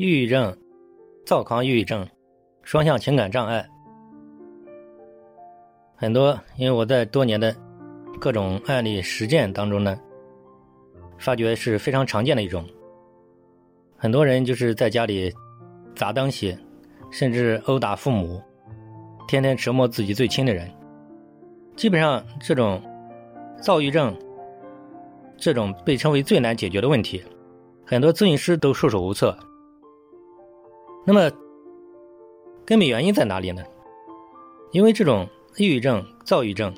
[0.00, 0.56] 抑郁症、
[1.26, 2.08] 躁狂抑郁症、
[2.62, 3.68] 双向情感障碍，
[5.94, 6.40] 很多。
[6.56, 7.54] 因为我在多年的
[8.18, 10.00] 各种案例实践当中呢，
[11.18, 12.64] 发觉是非常常见的一种。
[13.94, 15.30] 很多人就是在家里
[15.94, 16.56] 砸东西，
[17.10, 18.42] 甚至殴打父母，
[19.28, 20.66] 天天折磨自己最亲的人。
[21.76, 22.82] 基本上这种
[23.60, 24.16] 躁郁症，
[25.36, 27.22] 这种被称为最难解决的问题。
[27.84, 29.38] 很多咨询师都束手无策。
[31.04, 31.30] 那么，
[32.64, 33.62] 根本原因在哪里呢？
[34.72, 36.72] 因为这种抑郁症、躁郁症，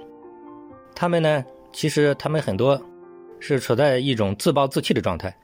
[0.94, 2.80] 他们呢，其实他们很多
[3.40, 5.36] 是处在一种自暴自弃的状态，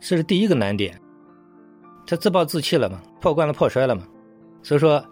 [0.00, 0.98] 这是第一个难点。
[2.06, 4.06] 他自暴自弃了嘛，破罐子破摔了嘛。
[4.62, 5.04] 所以说，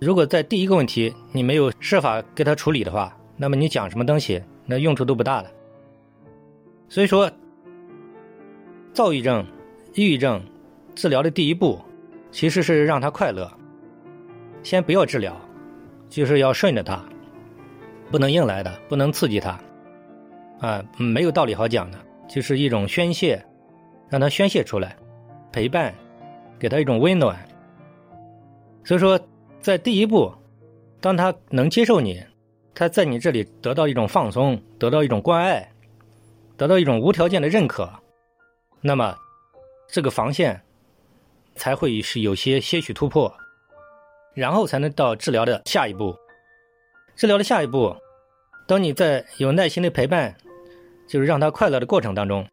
[0.00, 5.50] 如果在第一个问题你没有设法给他处理的话，那么你讲什么东西，那用处都不大了。
[6.88, 7.30] 所以说。
[8.92, 9.46] 躁郁症、
[9.92, 10.42] 抑郁症
[10.96, 11.78] 治疗的第一步，
[12.32, 13.52] 其实是让他快乐。
[14.62, 15.38] 先不要治疗，
[16.08, 17.04] 就是要顺着他，
[18.10, 19.60] 不能硬来的，不能刺激他，
[20.58, 23.44] 啊，没有道理好讲的，就是一种宣泄，
[24.08, 24.96] 让他宣泄出来，
[25.52, 25.94] 陪伴，
[26.58, 27.36] 给他一种温暖。
[28.82, 29.20] 所以说，
[29.60, 30.32] 在第一步，
[30.98, 32.24] 当他能接受你，
[32.74, 35.70] 他在你这里得到一种放松，得到一种关爱，
[36.56, 37.92] 得到一种无条件的认可。
[38.80, 39.14] 那么，
[39.88, 40.60] 这个防线
[41.56, 43.34] 才会是有些些许突破，
[44.34, 46.16] 然后才能到治疗的下一步。
[47.16, 47.96] 治疗的下一步，
[48.66, 50.36] 当你在有耐心的陪伴，
[51.08, 52.46] 就是让他快乐的过程当中，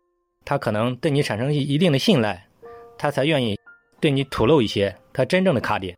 [0.46, 2.48] 他可能对你产生一定的信赖，
[2.98, 3.60] 他才愿意
[4.00, 5.98] 对你吐露一些他真正的卡点。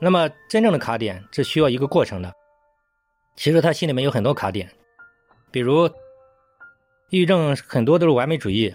[0.00, 2.30] 那么，真正的卡点是需要一个过程的。
[3.36, 4.70] 其实他心里面有很多卡点，
[5.50, 5.86] 比如
[7.08, 8.74] 抑郁症很多都是完美主义。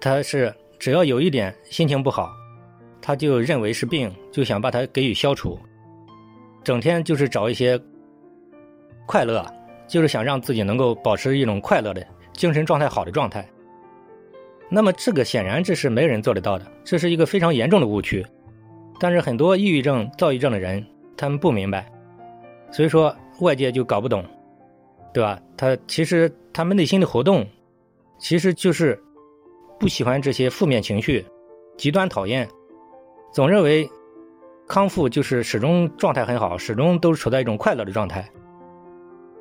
[0.00, 2.30] 他是只要有一点心情不好，
[3.00, 5.58] 他就认为是病，就想把它给予消除，
[6.62, 7.80] 整天就是找一些
[9.06, 9.44] 快乐，
[9.88, 13.46] 就是想让自己能够保持一种快乐的精神状态好的状态。
[14.68, 18.24] 那么这个显然这是没人做得到的，这是一个非常严重的误区。
[18.98, 20.84] 但是很多抑郁症、躁郁症的人，
[21.16, 21.90] 他们不明白，
[22.70, 24.24] 所以说外界就搞不懂，
[25.14, 25.40] 对吧？
[25.56, 27.46] 他其实他们内心的活动，
[28.18, 29.00] 其实就是。
[29.78, 31.24] 不喜欢这些负面情绪，
[31.76, 32.48] 极端讨厌，
[33.32, 33.88] 总认为
[34.66, 38.28] 康复就是始终状态很好，始终都处在一种快乐的状态。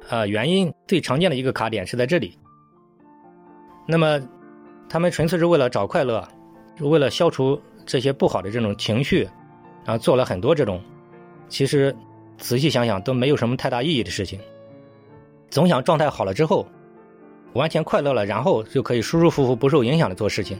[0.09, 2.37] 啊，原因最常见的一个卡点是在这里。
[3.87, 4.21] 那么，
[4.89, 6.27] 他们纯粹是为了找快乐，
[6.81, 9.23] 为了消除这些不好的这种情绪，
[9.85, 10.81] 然后做了很多这种，
[11.47, 11.95] 其实
[12.37, 14.39] 仔细想想都没有什么太大意义的事情。
[15.49, 16.67] 总想状态好了之后。
[17.55, 20.57] 完全快乐了，然后就可以舒舒服服、不受影响的做事情。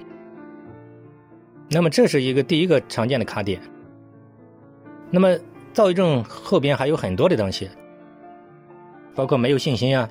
[1.70, 3.62] 那么这是一个第一个常见的卡点。
[5.12, 5.38] 那么
[5.74, 7.70] 躁郁症后边还有很多的东西，
[9.14, 10.10] 包括没有信心啊，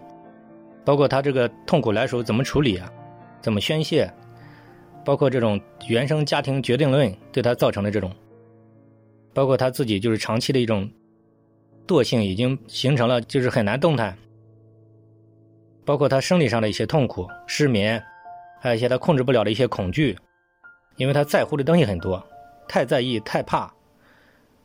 [0.85, 2.91] 包括他这个痛苦来时候怎么处理啊，
[3.41, 4.13] 怎么宣泄，
[5.05, 8.11] 包括这种原生家庭决定论对他造成的这种，
[9.33, 10.89] 包括他自己就是长期的一种
[11.87, 14.17] 惰性已经形成了，就是很难动弹。
[15.85, 18.03] 包括他生理上的一些痛苦、失眠，
[18.61, 20.19] 还有一些他控制不了的一些恐惧，
[20.97, 22.25] 因为他在乎的东西很多，
[22.69, 23.73] 太在意、太怕，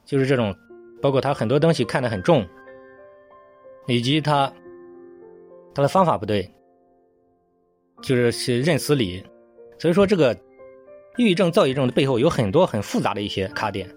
[0.06, 0.56] 就是这种。
[1.02, 2.46] 包括他很多东西看得很重，
[3.88, 4.52] 以及他
[5.74, 6.52] 他的方法不对，
[8.02, 9.24] 就是是认死理。
[9.78, 10.36] 所以说，这个
[11.16, 13.90] 抑郁症、躁郁症的背后有很多很复杂的一些卡点，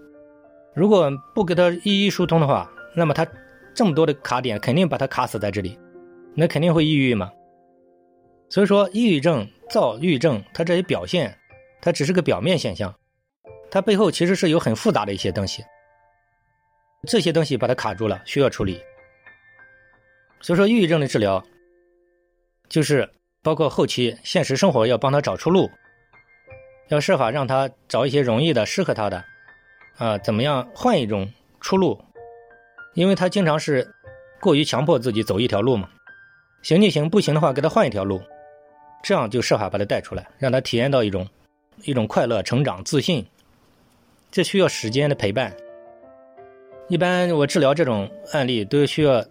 [0.73, 3.27] 如果不给他一一疏通的话，那么他
[3.73, 5.77] 这么多的卡点肯定把他卡死在这里。
[6.35, 7.31] 那肯定会抑郁嘛，
[8.49, 11.37] 所以说抑郁症、躁郁症，它这些表现，
[11.81, 12.93] 它只是个表面现象，
[13.69, 15.63] 它背后其实是有很复杂的一些东西，
[17.07, 18.81] 这些东西把它卡住了，需要处理。
[20.41, 21.43] 所以说抑郁症的治疗，
[22.67, 23.09] 就是
[23.43, 25.69] 包括后期现实生活要帮他找出路，
[26.89, 29.23] 要设法让他找一些容易的、适合他的，
[29.97, 31.31] 啊，怎么样换一种
[31.61, 32.03] 出路，
[32.95, 33.93] 因为他经常是
[34.41, 35.89] 过于强迫自己走一条路嘛。
[36.63, 38.21] 行就行，不行的话，给他换一条路，
[39.03, 41.27] 这样就设法把他带出来，让他体验到一种
[41.83, 43.23] 一种快乐、成长、自信。
[44.31, 45.53] 这需要时间的陪伴。
[46.87, 49.23] 一般我治疗这种案例，都需要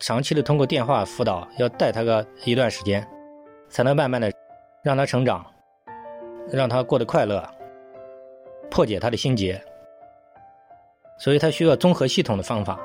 [0.00, 3.06] 长期的通过电话辅导，要带他个一段时间，
[3.68, 4.32] 才能慢慢的
[4.82, 5.46] 让他成长，
[6.50, 7.48] 让他过得快乐，
[8.70, 9.62] 破解他的心结。
[11.18, 12.80] 所以他需要综合系统的方法。